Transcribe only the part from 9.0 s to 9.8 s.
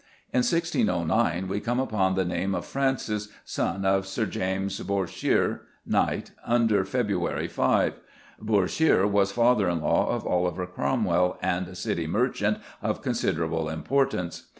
was father in